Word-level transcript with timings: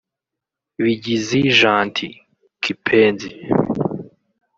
Bigizi 0.83 1.39
Gentil 1.59 2.11
(Kipenzi) 2.63 3.29